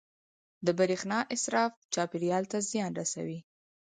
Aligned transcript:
•د 0.65 0.67
برېښنا 0.79 1.19
اسراف 1.35 1.71
چاپېریال 1.93 2.43
ته 2.51 2.57
زیان 2.69 2.91
رسوي. 3.01 3.39